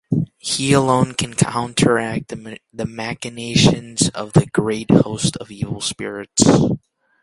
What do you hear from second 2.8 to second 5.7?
machinations of the great host of